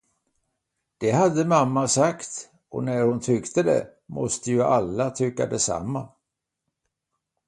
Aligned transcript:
Det 0.97 1.11
hade 1.11 1.45
mamma 1.45 1.87
sagt, 1.87 2.49
och 2.69 2.83
när 2.83 3.01
hon 3.03 3.19
tyckte 3.19 3.63
det, 3.63 3.87
måste 4.05 4.51
ju 4.51 4.63
alla 4.63 5.11
tycka 5.11 5.45
detsamma. 5.45 6.09